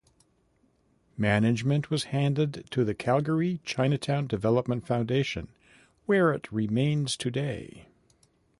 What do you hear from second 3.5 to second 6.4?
Chinatown Development Foundation where